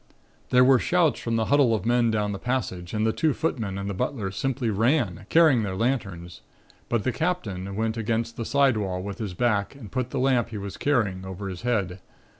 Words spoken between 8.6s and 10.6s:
wall with his back and put the lamp he